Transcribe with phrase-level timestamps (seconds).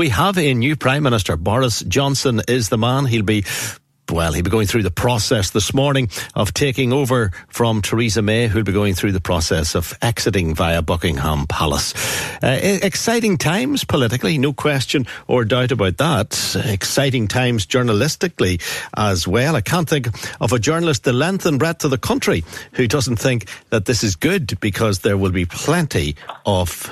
[0.00, 1.36] We have a new Prime Minister.
[1.36, 3.04] Boris Johnson is the man.
[3.04, 3.44] He'll be
[4.10, 8.48] well, he'll be going through the process this morning of taking over from Theresa May,
[8.48, 11.94] who'll be going through the process of exiting via Buckingham Palace.
[12.42, 16.56] Uh, exciting times politically, no question or doubt about that.
[16.64, 18.60] Exciting times journalistically
[18.96, 19.56] as well.
[19.56, 20.08] I can't think
[20.40, 24.02] of a journalist the length and breadth of the country who doesn't think that this
[24.02, 26.90] is good because there will be plenty of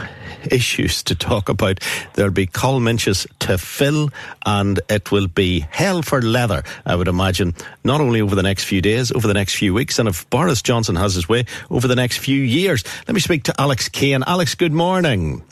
[0.51, 1.81] issues to talk about.
[2.15, 4.11] There'll be column inches to fill
[4.47, 8.65] and it will be hell for leather, I would imagine, not only over the next
[8.65, 11.89] few days, over the next few weeks, and if Boris Johnson has his way, over
[11.89, 12.85] the next few years.
[13.07, 14.23] Let me speak to Alex Kane.
[14.27, 15.43] Alex, good morning.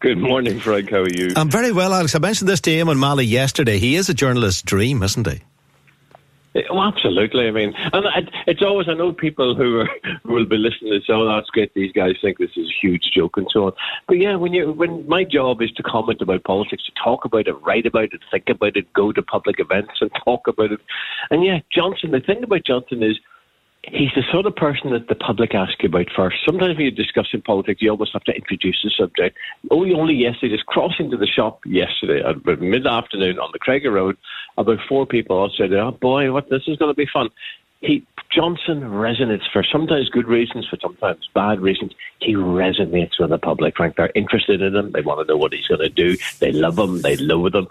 [0.00, 0.90] Good morning, Frank.
[0.90, 1.30] How are you?
[1.34, 2.14] I'm very well, Alex.
[2.14, 3.78] I mentioned this to Eamonn Mallie yesterday.
[3.78, 5.40] He is a journalist's dream, isn't he?
[6.70, 7.46] Oh, absolutely.
[7.46, 9.88] I mean, and it's always I know people who are
[10.24, 11.72] who will be listening to say, "Oh, that's great.
[11.74, 13.72] These guys think this is a huge joke and so on."
[14.06, 17.48] But yeah, when you when my job is to comment about politics, to talk about
[17.48, 20.80] it, write about it, think about it, go to public events and talk about it,
[21.30, 22.10] and yeah, Johnson.
[22.10, 23.18] The thing about Johnson is
[23.92, 26.36] he's the sort of person that the public ask you about first.
[26.44, 29.36] Sometimes when you're discussing politics, you almost have to introduce the subject.
[29.70, 33.50] Oh, only, only yesterday, just crossing to the shop yesterday uh, at mid afternoon on
[33.52, 34.16] the Craigie Road,
[34.56, 37.28] about four people all said, "Oh boy, what this is going to be fun."
[37.80, 38.04] He
[38.34, 41.92] Johnson resonates for sometimes good reasons, for sometimes bad reasons.
[42.20, 43.76] He resonates with the public.
[43.76, 44.92] Frank, they're interested in him.
[44.92, 46.16] They want to know what he's going to do.
[46.40, 47.00] They love him.
[47.00, 47.68] They loathe him.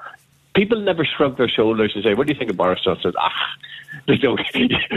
[0.57, 3.31] People never shrug their shoulders and say, "What do you think of Boris Johnson?" Ah,
[4.07, 4.37] you, know,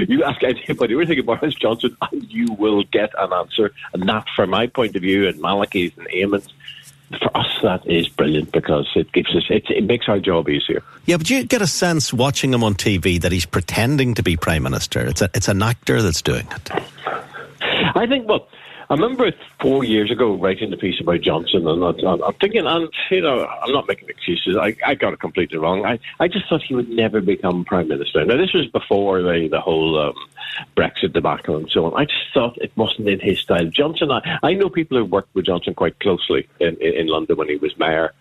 [0.09, 1.97] you ask anybody, what do you think of Boris Johnson?
[2.11, 3.73] And you will get an answer.
[3.93, 6.49] And that, from my point of view, and Malachy's and Eamon's,
[7.19, 10.83] for us that is brilliant because it gives us it, it, makes our job easier.
[11.07, 14.37] Yeah, but you get a sense watching him on TV that he's pretending to be
[14.37, 15.01] prime minister.
[15.07, 16.71] It's a it's an actor that's doing it.
[17.97, 18.49] I think well,
[18.91, 19.31] I remember
[19.61, 23.47] four years ago writing the piece about Johnson, and I'm, I'm thinking, and you know,
[23.47, 24.57] I'm not making excuses.
[24.57, 25.87] I, I got it completely wrong.
[25.87, 28.25] I, I just thought he would never become prime minister.
[28.25, 30.15] Now, this was before the the whole um,
[30.77, 31.95] Brexit debacle and so on.
[31.95, 33.67] I just thought it wasn't in his style.
[33.67, 37.37] Johnson, I, I know people who worked with Johnson quite closely in, in, in London
[37.37, 38.13] when he was mayor,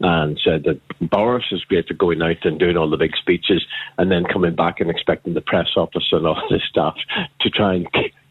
[0.00, 3.64] and said that Boris is great for going out and doing all the big speeches,
[3.96, 6.96] and then coming back and expecting the press office and all the staff
[7.40, 7.88] to try and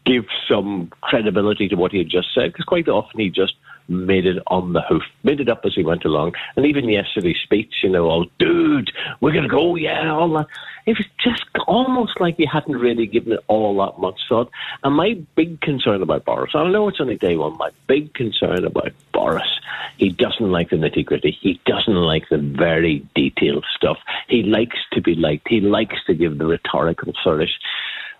[0.08, 3.54] give some credibility to what he had just said, because quite often he just
[3.88, 6.32] made it on the hoof, made it up as he went along.
[6.56, 10.46] And even yesterday's speech, you know, oh, dude, we're going to go, yeah, all that.
[10.86, 14.50] It was just almost like he hadn't really given it all that much thought.
[14.82, 18.64] And my big concern about Boris, I know it's only day one, my big concern
[18.64, 19.60] about Boris,
[19.98, 21.36] he doesn't like the nitty gritty.
[21.40, 23.98] He doesn't like the very detailed stuff.
[24.28, 25.48] He likes to be liked.
[25.48, 27.58] He likes to give the rhetorical flourish.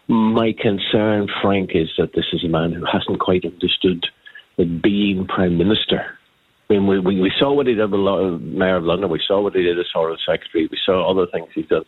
[0.09, 4.07] My concern, Frank, is that this is a man who hasn't quite understood
[4.57, 6.19] that being Prime Minister.
[6.71, 9.43] I mean, we, we, we saw what he did with Mayor of London, we saw
[9.43, 11.85] what he did as Foreign Secretary, we saw other things he's done.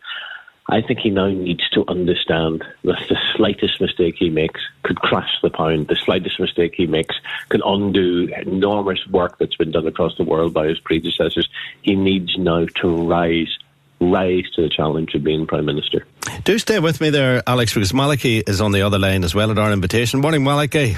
[0.69, 5.31] I think he now needs to understand that the slightest mistake he makes could crash
[5.41, 5.87] the pound.
[5.87, 7.15] The slightest mistake he makes
[7.49, 11.49] can undo enormous work that's been done across the world by his predecessors.
[11.81, 13.57] He needs now to rise
[14.01, 16.05] rise to the challenge of being Prime Minister.
[16.43, 19.51] Do stay with me there, Alex, because Malachy is on the other line as well
[19.51, 20.19] at our invitation.
[20.19, 20.97] Morning, Malachy.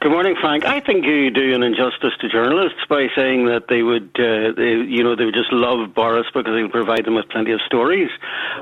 [0.00, 0.64] Good morning, Frank.
[0.64, 4.80] I think you do an injustice to journalists by saying that they would, uh, they,
[4.88, 7.60] you know, they would just love Boris because he would provide them with plenty of
[7.66, 8.08] stories.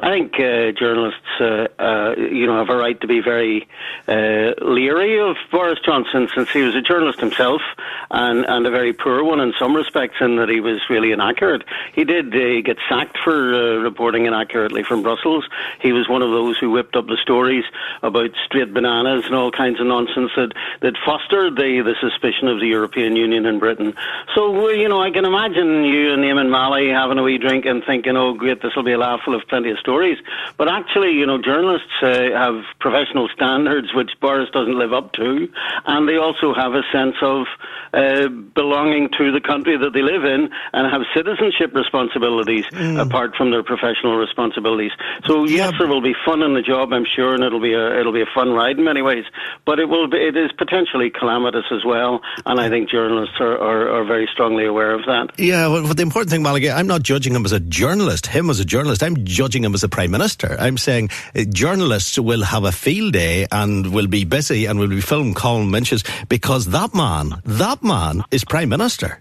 [0.02, 3.69] I think uh, journalists, uh, uh, you know, have a right to be very
[4.08, 7.62] uh, leery of Boris Johnson since he was a journalist himself
[8.11, 11.62] and, and a very poor one in some respects, in that he was really inaccurate.
[11.94, 15.49] He did uh, get sacked for reporting inaccurately from Brussels.
[15.81, 17.64] He was one of those who whipped up the stories
[18.02, 22.49] about straight bananas and all kinds of nonsense that that fostered fostered the, the suspicion
[22.49, 23.95] of the European Union in Britain.
[24.35, 27.83] So, you know, I can imagine you and Eamonn Mallie having a wee drink and
[27.85, 30.19] thinking, oh, great, this will be a laugh full of plenty of stories.
[30.57, 35.49] But actually, you know, journalists uh, have professional standards which Boris doesn't live up to,
[35.87, 37.47] and they also have a sense of
[37.93, 43.01] uh, belonging to the country that they live in and have citizenship responsibilities mm.
[43.01, 44.93] apart from their professional responsibilities.
[45.27, 48.01] So, yes, there will be fun in the job, I'm sure, and it'll be a,
[48.01, 49.25] it'll be a fun ride in many ways,
[49.65, 53.59] but it will be, it is potentially calamitous as well, and I think journalists are,
[53.59, 55.38] are, are very strongly aware of that.
[55.38, 58.61] Yeah, well, the important thing, Malachy, I'm not judging him as a journalist, him as
[58.61, 59.03] a journalist.
[59.03, 60.56] I'm judging him as a prime minister.
[60.59, 64.88] I'm saying uh, journalists will have a field day and will be busy and will
[64.88, 69.19] be filming column inches because that man, that man is prime minister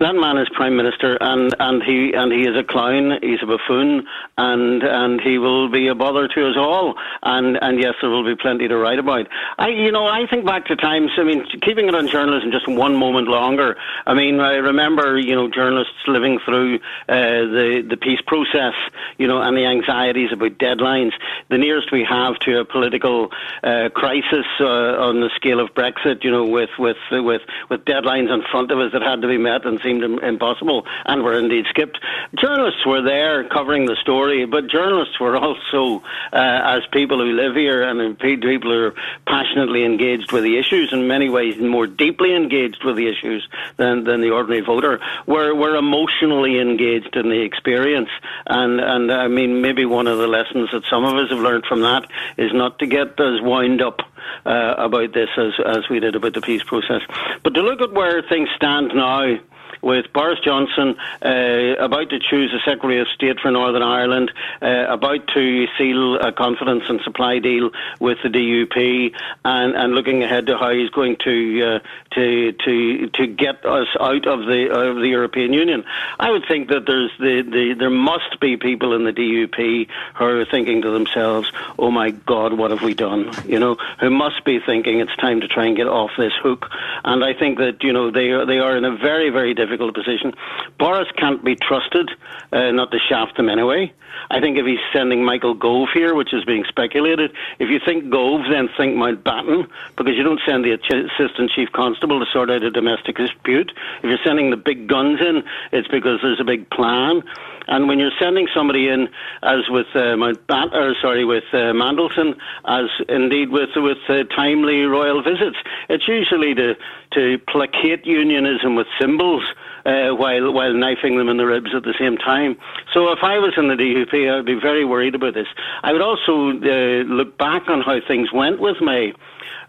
[0.00, 3.18] that man is prime minister, and, and he and he is a clown.
[3.22, 4.06] He's a buffoon,
[4.38, 6.94] and and he will be a bother to us all.
[7.22, 9.28] And and yes, there will be plenty to write about.
[9.58, 11.10] I you know I think back to times.
[11.18, 13.76] I mean, keeping it on journalism just one moment longer.
[14.06, 18.74] I mean, I remember you know journalists living through uh, the the peace process,
[19.18, 21.12] you know, and the anxieties about deadlines.
[21.50, 23.30] The nearest we have to a political
[23.62, 28.32] uh, crisis uh, on the scale of Brexit, you know, with with with with deadlines
[28.32, 31.66] in front of us that had to be met and seemed impossible and were indeed
[31.68, 31.98] skipped.
[32.38, 37.56] Journalists were there covering the story, but journalists were also, uh, as people who live
[37.56, 38.94] here and people who are
[39.26, 43.46] passionately engaged with the issues, in many ways more deeply engaged with the issues
[43.76, 48.10] than, than the ordinary voter, were, were emotionally engaged in the experience.
[48.46, 51.64] And, and I mean, maybe one of the lessons that some of us have learned
[51.66, 54.00] from that is not to get as wound up
[54.46, 57.02] uh, about this as, as we did about the peace process.
[57.42, 59.38] But to look at where things stand now,
[59.82, 64.86] with Boris Johnson uh, about to choose a Secretary of State for Northern Ireland, uh,
[64.88, 70.46] about to seal a confidence and supply deal with the DUP, and, and looking ahead
[70.46, 71.78] to how he's going to uh,
[72.12, 75.84] to to to get us out of the of the European Union.
[76.18, 80.24] I would think that there's the, the there must be people in the DUP who
[80.24, 84.44] are thinking to themselves, "Oh my God, what have we done?" You know, who must
[84.44, 86.70] be thinking it's time to try and get off this hook.
[87.04, 89.69] And I think that you know they are they are in a very very difficult
[89.70, 90.34] difficult position.
[90.78, 92.10] Boris can't be trusted
[92.52, 93.92] uh, not to shaft them anyway.
[94.30, 98.10] I think if he's sending Michael Gove here, which is being speculated, if you think
[98.10, 102.62] Gove, then think Mountbatten, because you don't send the assistant chief constable to sort out
[102.62, 103.72] a domestic dispute.
[104.02, 107.22] If you're sending the big guns in, it's because there's a big plan.
[107.68, 109.08] And when you're sending somebody in,
[109.42, 114.82] as with uh, Mountbatten, or sorry, with uh, Mandelson, as indeed with with uh, timely
[114.82, 115.56] royal visits,
[115.88, 116.74] it's usually to
[117.12, 119.44] to placate unionism with symbols
[119.84, 122.56] uh, while while knifing them in the ribs at the same time.
[122.92, 125.48] So if I was in the DUP, I'd be very worried about this.
[125.82, 129.12] I would also uh, look back on how things went with May.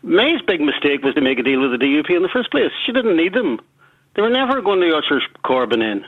[0.03, 2.71] May's big mistake was to make a deal with the DUP in the first place.
[2.85, 3.59] She didn't need them.
[4.15, 6.05] They were never going to usher Corbyn in.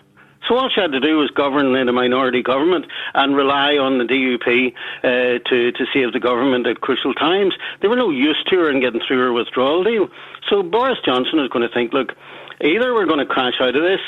[0.47, 3.97] So all she had to do was govern in a minority government and rely on
[3.97, 4.73] the DUP
[5.03, 7.53] uh, to to save the government at crucial times.
[7.81, 10.09] They were no use to her in getting through her withdrawal deal.
[10.49, 12.13] So Boris Johnson is going to think, look,
[12.61, 14.01] either we're going to crash out of this,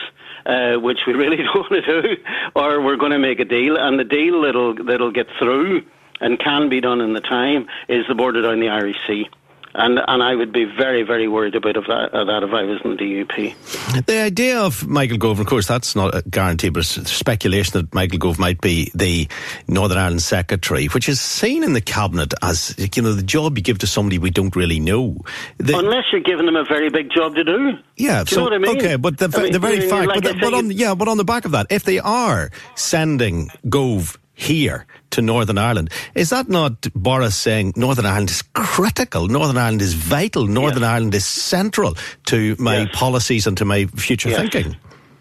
[0.45, 2.17] uh, which we really don't want to do,
[2.55, 5.83] or we're going to make a deal, and the deal that'll that'll get through
[6.21, 9.29] and can be done in the time is the border down the Irish Sea
[9.75, 12.63] and and I would be very very worried about of that, of that if I
[12.63, 14.06] was in the DUP.
[14.06, 17.94] The idea of Michael Gove, of course, that's not a guarantee, but it's speculation that
[17.94, 19.28] Michael Gove might be the
[19.68, 23.64] Northern Ireland secretary, which is seen in the cabinet as you know the job you
[23.64, 25.18] give to somebody we don't really know.
[25.57, 27.73] The, Unless you're giving them a very big job to do.
[27.97, 28.78] Yeah, do so, you know what I mean?
[28.78, 31.18] Okay, but the, I mean, the very fact, like but, but on, yeah, but on
[31.18, 35.89] the back of that, if they are sending Gove here to Northern Ireland.
[36.13, 40.89] Is that not Boris saying Northern Ireland is critical, Northern Ireland is vital, Northern yes.
[40.89, 41.95] Ireland is central
[42.27, 42.89] to my yes.
[42.94, 44.42] policies and to my future yes.
[44.42, 44.75] thinking?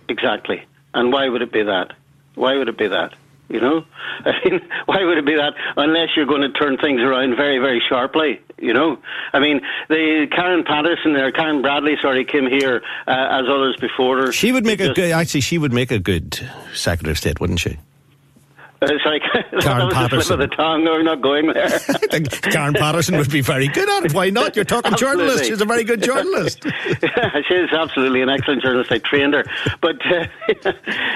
[0.08, 0.62] Exactly.
[0.92, 1.92] And why would it be that?
[2.34, 3.14] Why would it be that?
[3.48, 3.84] You know,
[4.24, 7.58] I mean, why would it be that unless you're going to turn things around very,
[7.58, 8.40] very sharply?
[8.58, 8.98] You know,
[9.32, 14.18] I mean, the Karen Patterson or Karen Bradley, sorry, came here uh, as others before
[14.18, 14.32] her.
[14.32, 15.10] She would make a good.
[15.10, 17.78] Actually, she would make a good Secretary of State, wouldn't she?
[18.84, 19.22] Uh, like
[19.60, 20.38] Karen Patterson.
[20.38, 20.84] the tongue.
[20.84, 21.66] We're not going there.
[21.74, 24.14] I think Karen Patterson would be very good at it.
[24.14, 24.56] Why not?
[24.56, 25.44] You're talking journalist.
[25.44, 26.62] She's a very good journalist.
[26.62, 28.92] she is absolutely an excellent journalist.
[28.92, 29.44] I trained her,
[29.80, 30.72] but uh,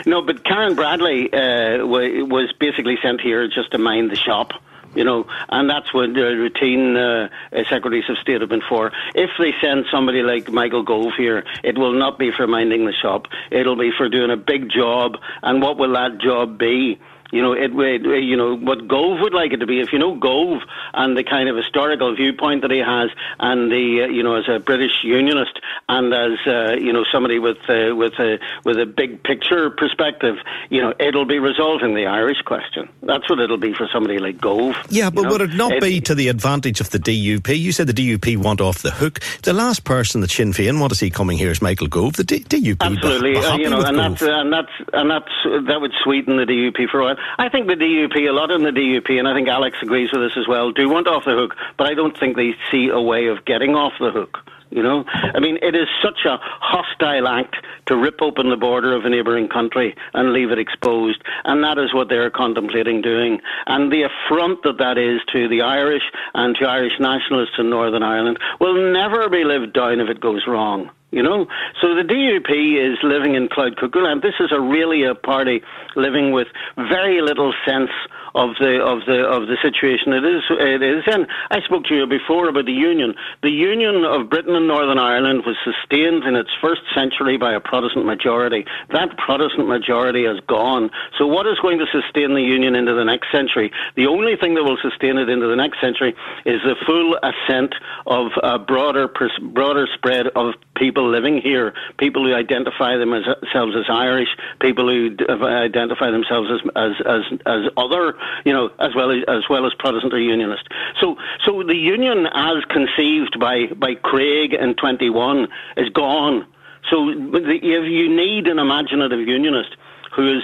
[0.06, 0.22] no.
[0.22, 4.52] But Karen Bradley uh, was basically sent here just to mind the shop
[4.94, 7.28] you know, and that's what the routine uh,
[7.68, 8.90] secretaries of state have been for.
[9.14, 12.92] If they send somebody like Michael Gove here, it will not be for minding the
[12.92, 13.26] shop.
[13.50, 15.18] It'll be for doing a big job.
[15.42, 16.98] And what will that job be?
[17.30, 19.80] You know, it, it, you know what Gove would like it to be.
[19.80, 20.62] If you know Gove
[20.94, 24.48] and the kind of historical viewpoint that he has, and the uh, you know as
[24.48, 28.86] a British Unionist and as uh, you know somebody with uh, with a with a
[28.86, 30.36] big picture perspective,
[30.70, 32.88] you know, it'll be resolving the Irish question.
[33.02, 34.76] That's what it'll be for somebody like Gove.
[34.88, 35.30] Yeah, but know?
[35.30, 37.58] would it not it, be to the advantage of the DUP?
[37.58, 39.20] You said the DUP want off the hook.
[39.42, 42.14] The last person that Sinn Féin want to see coming here is Michael Gove.
[42.14, 45.92] The D- DUP, absolutely, uh, you know, and that's, and that's and that's that would
[46.02, 47.17] sweeten the DUP for while.
[47.38, 50.22] I think the DUP, a lot in the DUP, and I think Alex agrees with
[50.22, 53.00] this as well, do want off the hook, but I don't think they see a
[53.00, 54.38] way of getting off the hook.
[54.70, 57.56] You know, I mean, it is such a hostile act
[57.86, 61.78] to rip open the border of a neighbouring country and leave it exposed, and that
[61.78, 63.40] is what they're contemplating doing.
[63.66, 66.02] And the affront that that is to the Irish
[66.34, 70.46] and to Irish nationalists in Northern Ireland will never be lived down if it goes
[70.46, 70.90] wrong.
[71.10, 71.46] You know,
[71.80, 74.20] so the DUP is living in cloud cuckoo land.
[74.20, 75.62] This is a really a party
[75.96, 77.90] living with very little sense
[78.34, 81.26] of the of the of the situation it is it is in.
[81.50, 83.14] I spoke to you before about the union.
[83.42, 87.60] The union of Britain and Northern Ireland was sustained in its first century by a
[87.60, 88.64] Protestant majority.
[88.90, 90.90] That Protestant majority has gone.
[91.18, 93.72] So what is going to sustain the union into the next century?
[93.96, 97.74] The only thing that will sustain it into the next century is the full assent
[98.06, 99.08] of a broader
[99.52, 104.28] broader spread of people living here, people who identify themselves as Irish,
[104.60, 109.24] people who uh, identify themselves as as as, as other you know, as well as
[109.28, 110.68] as well as Protestant or Unionist.
[111.00, 116.46] So so the union as conceived by by Craig in twenty one is gone.
[116.90, 119.76] So if you need an imaginative unionist
[120.14, 120.42] who is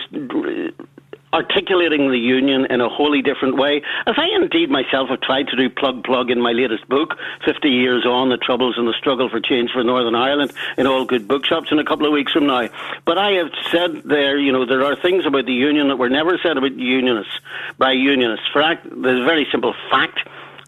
[1.34, 5.56] articulating the union in a wholly different way, as I indeed myself have tried to
[5.56, 9.28] do plug plug in my latest book, 50 Years On, The Troubles and the Struggle
[9.28, 12.46] for Change for Northern Ireland, in all good bookshops in a couple of weeks from
[12.46, 12.68] now.
[13.04, 16.08] But I have said there, you know, there are things about the union that were
[16.08, 17.40] never said about unionists,
[17.78, 18.46] by unionists.
[18.54, 20.20] Fact, there's a very simple fact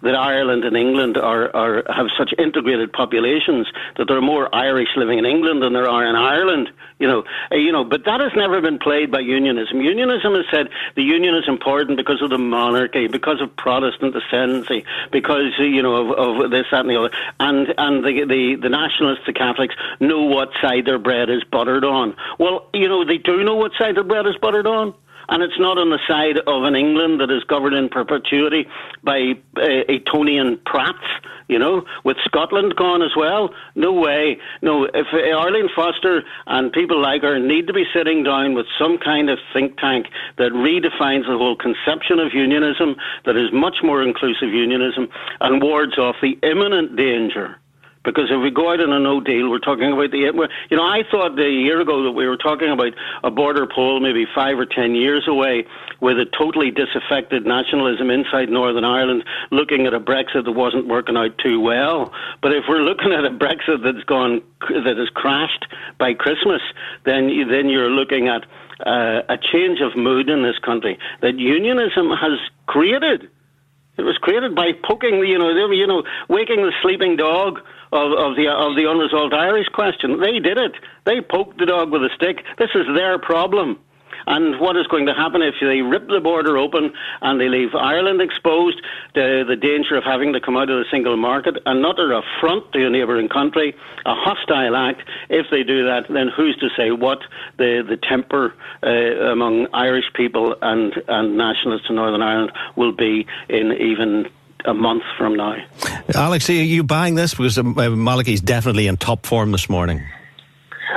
[0.03, 4.89] that Ireland and England are, are have such integrated populations that there are more Irish
[4.97, 6.71] living in England than there are in Ireland.
[6.99, 9.81] You know, uh, you know, but that has never been played by unionism.
[9.81, 14.85] Unionism has said the union is important because of the monarchy, because of Protestant ascendancy,
[15.13, 17.11] because you know of, of this, that, and the other,
[17.41, 21.85] and and the, the the nationalists, the Catholics, know what side their bread is buttered
[21.85, 22.17] on.
[22.39, 24.95] Well, you know, they do know what side their bread is buttered on
[25.29, 28.67] and it's not on the side of an England that is governed in perpetuity
[29.03, 31.07] by uh, Etonian prats,
[31.49, 33.51] you know, with Scotland gone as well.
[33.75, 34.39] No way.
[34.63, 38.67] No, if uh, Arlene Foster and people like her need to be sitting down with
[38.79, 40.07] some kind of think tank
[40.39, 45.09] that redefines the whole conception of unionism, that is much more inclusive unionism,
[45.41, 47.59] and wards off the imminent danger
[48.07, 50.19] because if we go out on a no deal, we're talking about the.
[50.71, 52.95] You know, I thought a year ago that we were talking about
[53.25, 55.67] a border poll maybe five or ten years away
[56.01, 61.17] with a totally disaffected nationalism inside Northern Ireland, looking at a Brexit that wasn't working
[61.17, 62.13] out too well.
[62.41, 65.67] But if we're looking at a Brexit that's gone, that has crashed
[65.99, 66.63] by Christmas,
[67.05, 68.47] then then you're looking at
[68.87, 73.29] uh, a change of mood in this country that unionism has created.
[73.97, 77.61] It was created by poking, the you know, they, you know, waking the sleeping dog
[77.93, 80.21] of, of the of the unresolved Irish question.
[80.21, 80.73] They did it.
[81.05, 82.45] They poked the dog with a stick.
[82.59, 83.79] This is their problem.
[84.27, 86.93] And what is going to happen if they rip the border open
[87.23, 88.81] and they leave Ireland exposed
[89.15, 92.87] to the danger of having to come out of the single market, another affront to
[92.87, 95.03] a neighbouring country, a hostile act?
[95.29, 97.21] If they do that, then who's to say what
[97.57, 98.89] the, the temper uh,
[99.33, 104.29] among Irish people and, and nationalists in Northern Ireland will be in even
[104.65, 105.57] a month from now.
[106.15, 107.35] Alex, are you buying this?
[107.35, 110.03] Because um, uh, Malachy's definitely in top form this morning.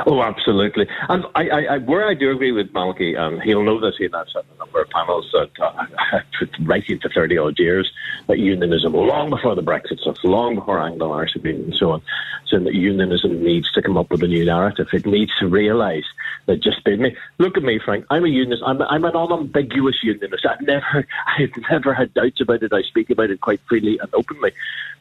[0.06, 0.88] Oh, absolutely.
[1.08, 4.14] And I, I, I, where I do agree with Malachy, um, he'll know this, he'll
[4.16, 4.26] a
[4.58, 5.86] number of panels that uh,
[6.62, 7.92] right into 30 odd years,
[8.28, 12.02] that unionism, long before the Brexit stuff, long before Anglo-Irish Agreement and so on,
[12.48, 14.88] so that unionism needs to come up with a new narrative.
[14.94, 16.06] It needs to realise
[16.46, 17.16] that just bid me.
[17.38, 18.06] Look at me, Frank.
[18.10, 18.64] I'm a unionist.
[18.66, 20.46] I'm, I'm an unambiguous unionist.
[20.46, 21.08] I've never,
[21.40, 22.74] I've never had doubts about it.
[22.74, 24.52] I speak about it quite freely and openly.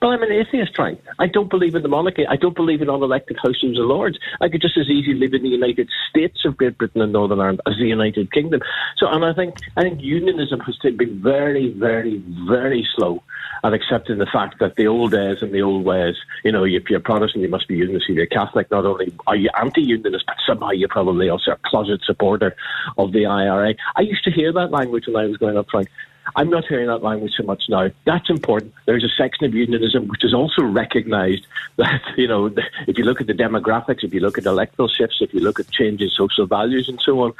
[0.00, 1.00] But I'm an atheist, Frank.
[1.18, 2.26] I don't believe in the monarchy.
[2.26, 4.18] I don't believe in unelected houses of lords.
[4.40, 7.40] I could just as easily live in the United States of Great Britain and Northern
[7.40, 8.60] Ireland as the United Kingdom.
[8.96, 13.22] So, and I think, I think unionism has to be very, very, very slow
[13.64, 16.14] at accepting the fact that the old days and the old ways,
[16.44, 18.06] you know, if you're Protestant, you must be unionist.
[18.08, 22.00] If you're Catholic, not only are you anti-unionist, but somehow you're probably also a closet
[22.04, 22.54] supporter
[22.96, 23.74] of the IRA.
[23.96, 25.88] I used to hear that language when I was growing up, Frank.
[26.36, 27.90] I'm not hearing that language so much now.
[28.04, 28.74] That's important.
[28.86, 32.50] There's a section of unionism which is also recognised that, you know,
[32.86, 35.60] if you look at the demographics, if you look at electoral shifts, if you look
[35.60, 37.32] at changes social values and so on,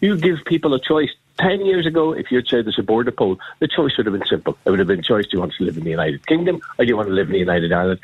[0.00, 1.10] you give people a choice.
[1.38, 4.26] Ten years ago, if you'd said there's a border poll, the choice would have been
[4.28, 4.56] simple.
[4.64, 6.84] It would have been choice: do you want to live in the United Kingdom or
[6.84, 7.98] do you want to live in the United Ireland?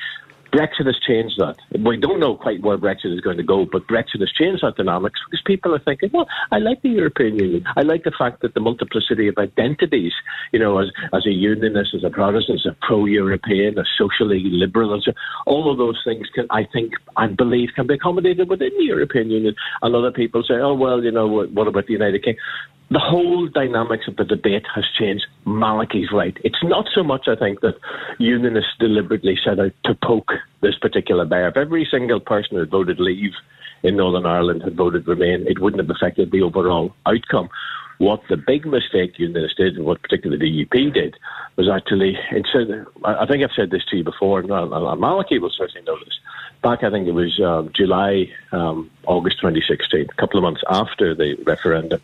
[0.52, 1.56] Brexit has changed that.
[1.78, 4.76] We don't know quite where Brexit is going to go, but Brexit has changed that
[4.76, 7.64] dynamics because people are thinking, well, I like the European Union.
[7.76, 10.12] I like the fact that the multiplicity of identities,
[10.52, 14.94] you know, as, as a unionist, as a Protestant, as a pro-European, as socially liberal,
[14.94, 15.14] a,
[15.46, 19.30] all of those things can, I think, and believe, can be accommodated within the European
[19.30, 19.54] Union.
[19.82, 22.42] And other people say, oh, well, you know, what about the United Kingdom?
[22.90, 25.26] The whole dynamics of the debate has changed.
[25.44, 26.36] Malachy's right.
[26.42, 27.76] It's not so much, I think, that
[28.18, 31.48] unionists deliberately set out to poke this particular bear.
[31.48, 33.32] If every single person who voted leave
[33.84, 37.48] in Northern Ireland had voted remain, it wouldn't have affected the overall outcome.
[37.98, 41.16] What the big mistake unionists did, and what particularly the DUP did,
[41.56, 45.84] was actually, instead, I think I've said this to you before, and Malachy will certainly
[45.86, 46.18] know this,
[46.62, 51.14] back, I think it was um, July, um, August 2016, a couple of months after
[51.14, 52.00] the referendum,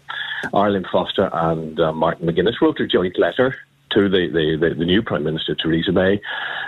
[0.52, 3.56] Arlene Foster and uh, Martin McGuinness wrote a joint letter
[3.92, 6.20] to the, the, the, new Prime Minister, Theresa May,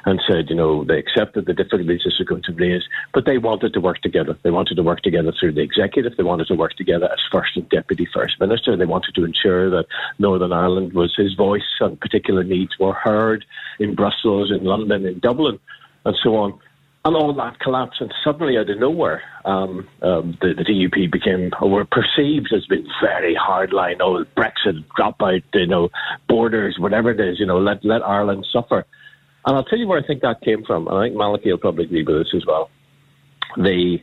[0.07, 3.39] and said, you know, they accepted the difficulties this was going to raise, but they
[3.39, 4.39] wanted to work together.
[4.45, 6.17] They wanted to work together through the executive.
[6.17, 8.77] They wanted to work together as First and Deputy First Minister.
[8.77, 9.87] They wanted to ensure that
[10.19, 13.45] Northern Ireland was his voice and particular needs were heard
[13.81, 15.59] in Brussels, in London, in Dublin,
[16.05, 16.59] and so on
[17.09, 21.51] and all that collapsed, and suddenly out of nowhere, um, um, the, the, DUP became,
[21.61, 23.97] or were perceived as being very hardline.
[24.01, 25.89] Oh, Brexit, drop out, you know,
[26.29, 28.85] borders, whatever it is, you know, let let Ireland suffer.
[29.47, 30.87] And I'll tell you where I think that came from.
[30.87, 32.71] And I think Malachy will probably agree with this as well.
[33.57, 33.99] The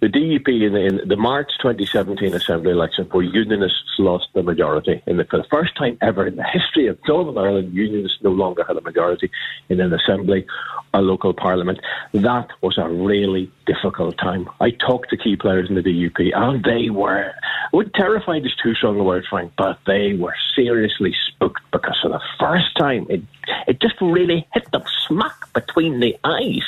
[0.00, 5.02] the DUP in the, in the, March 2017 Assembly election, where Unionists lost the majority,
[5.06, 8.30] in the, for the first time ever in the history of Northern Ireland, Unionists no
[8.30, 9.30] longer had a majority
[9.68, 10.46] in an Assembly
[10.92, 11.80] or local Parliament.
[12.12, 14.48] That was a really difficult time.
[14.60, 17.32] I talked to key players in the DUP, and they were,
[17.72, 22.10] would terrified is too strong a word, Frank, but they were seriously spooked because for
[22.10, 23.22] the first time, it,
[23.66, 26.64] it just really hit them smack between the eyes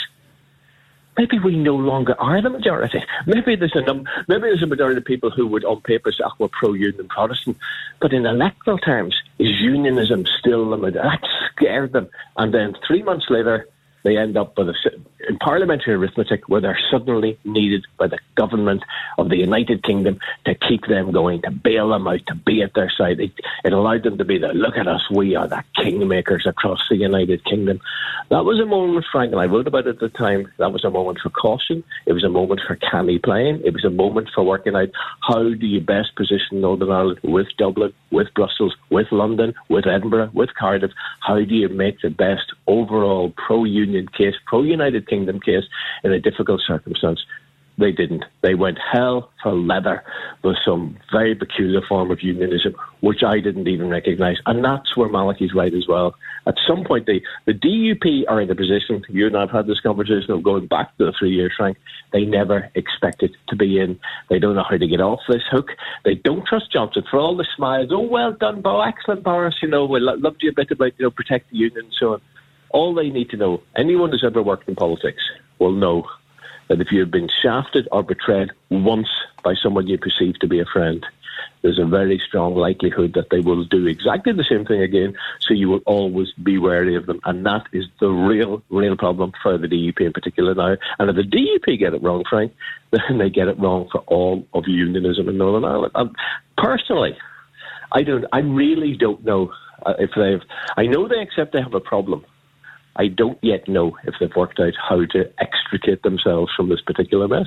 [1.18, 3.04] maybe we no longer are the majority.
[3.26, 6.24] Maybe there's a num- maybe there's a majority of people who would, on paper, say,
[6.24, 7.58] oh, we're pro-union Protestant,
[8.00, 11.08] but in electoral terms, is unionism still the majority?
[11.08, 12.08] That scared them.
[12.36, 13.68] And then three months later,
[14.04, 14.74] they end up with a,
[15.28, 18.82] in parliamentary arithmetic where they're suddenly needed by the government
[19.18, 22.74] of the United Kingdom to keep them going, to bail them out, to be at
[22.74, 23.20] their side.
[23.20, 23.32] It,
[23.64, 26.96] it allowed them to be the look at us, we are the kingmakers across the
[26.96, 27.80] United Kingdom.
[28.30, 30.52] That was a moment, Frank, and I wrote about it at the time.
[30.58, 31.82] That was a moment for caution.
[32.06, 33.62] It was a moment for canny playing.
[33.64, 34.90] It was a moment for working out
[35.26, 40.30] how do you best position Northern Ireland with Dublin, with Brussels, with London, with Edinburgh,
[40.32, 40.92] with Cardiff.
[41.20, 45.64] How do you make the best overall pro-union case, pro-United Kingdom case
[46.04, 47.24] in a difficult circumstance?
[47.78, 48.24] They didn't.
[48.42, 50.02] They went hell for leather
[50.42, 54.36] with some very peculiar form of unionism, which I didn't even recognise.
[54.46, 56.16] And that's where Malachy's right as well.
[56.48, 59.66] At some point, the, the DUP are in a position, you and I have had
[59.68, 61.76] this conversation of going back to the three years, Frank,
[62.12, 64.00] they never expected to be in.
[64.28, 65.68] They don't know how to get off this hook.
[66.04, 67.90] They don't trust Johnson for all the smiles.
[67.92, 68.80] Oh, well done, Bo.
[68.80, 69.54] Excellent, Boris.
[69.62, 72.14] You know, we loved you a bit about, you know, protect the union and so
[72.14, 72.22] on.
[72.70, 75.22] All they need to know, anyone who's ever worked in politics
[75.58, 76.04] will know
[76.68, 79.08] that if you've been shafted or betrayed once
[79.42, 81.04] by someone you perceive to be a friend,
[81.62, 85.14] there's a very strong likelihood that they will do exactly the same thing again.
[85.40, 87.20] So you will always be wary of them.
[87.24, 90.76] And that is the real, real problem for the DUP in particular now.
[90.98, 92.54] And if the DUP get it wrong, Frank,
[92.90, 95.92] then they get it wrong for all of unionism in Northern Ireland.
[95.94, 96.16] And
[96.56, 97.16] personally,
[97.92, 99.52] I don't, I really don't know
[99.84, 100.42] uh, if they've,
[100.76, 102.24] I know they accept they have a problem.
[102.98, 107.28] I don't yet know if they've worked out how to extricate themselves from this particular
[107.28, 107.46] mess.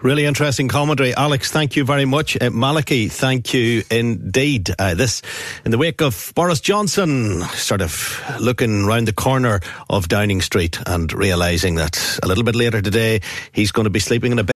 [0.00, 1.14] Really interesting commentary.
[1.14, 2.36] Alex, thank you very much.
[2.40, 4.70] Uh, Malachy, thank you indeed.
[4.78, 5.22] Uh, this
[5.64, 10.78] in the wake of Boris Johnson sort of looking round the corner of Downing Street
[10.86, 13.20] and realising that a little bit later today
[13.52, 14.55] he's going to be sleeping in a bed.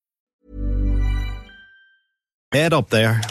[2.53, 3.21] Head up there.